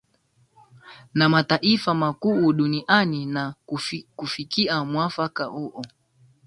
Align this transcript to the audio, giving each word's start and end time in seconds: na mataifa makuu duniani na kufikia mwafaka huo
na 1.13 1.29
mataifa 1.29 1.93
makuu 1.93 2.53
duniani 2.53 3.25
na 3.25 3.53
kufikia 4.17 4.85
mwafaka 4.85 5.45
huo 5.45 5.81